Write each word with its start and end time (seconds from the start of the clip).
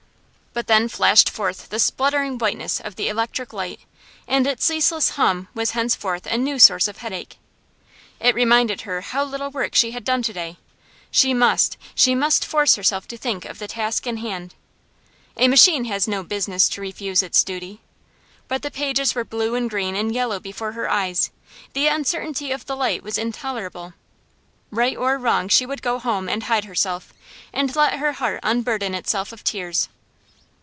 But 0.53 0.67
then 0.67 0.89
flashed 0.89 1.29
forth 1.29 1.69
the 1.69 1.79
sputtering 1.79 2.37
whiteness 2.37 2.81
of 2.81 2.97
the 2.97 3.07
electric 3.07 3.53
light, 3.53 3.79
and 4.27 4.45
its 4.45 4.65
ceaseless 4.65 5.11
hum 5.11 5.47
was 5.53 5.71
henceforth 5.71 6.25
a 6.27 6.37
new 6.37 6.59
source 6.59 6.89
of 6.89 6.97
headache. 6.97 7.37
It 8.19 8.35
reminded 8.35 8.81
her 8.81 8.99
how 8.99 9.23
little 9.23 9.49
work 9.49 9.75
she 9.75 9.91
had 9.91 10.03
done 10.03 10.21
to 10.23 10.33
day; 10.33 10.57
she 11.09 11.33
must, 11.33 11.77
she 11.95 12.13
must 12.15 12.43
force 12.43 12.75
herself 12.75 13.07
to 13.07 13.17
think 13.17 13.45
of 13.45 13.59
the 13.59 13.67
task 13.69 14.05
in 14.05 14.17
hand. 14.17 14.53
A 15.37 15.47
machine 15.47 15.85
has 15.85 16.05
no 16.05 16.21
business 16.21 16.67
to 16.71 16.81
refuse 16.81 17.23
its 17.23 17.45
duty. 17.45 17.79
But 18.49 18.61
the 18.61 18.71
pages 18.71 19.15
were 19.15 19.23
blue 19.23 19.55
and 19.55 19.69
green 19.69 19.95
and 19.95 20.13
yellow 20.13 20.41
before 20.41 20.73
her 20.73 20.89
eyes; 20.89 21.29
the 21.71 21.87
uncertainty 21.87 22.51
of 22.51 22.65
the 22.65 22.75
light 22.75 23.03
was 23.03 23.17
intolerable. 23.17 23.93
Right 24.69 24.97
or 24.97 25.17
wrong 25.17 25.47
she 25.47 25.65
would 25.65 25.81
go 25.81 25.97
home, 25.97 26.27
and 26.27 26.43
hide 26.43 26.65
herself, 26.65 27.13
and 27.53 27.73
let 27.73 27.99
her 27.99 28.11
heart 28.11 28.41
unburden 28.43 28.93
itself 28.93 29.31
of 29.31 29.45
tears. 29.45 29.87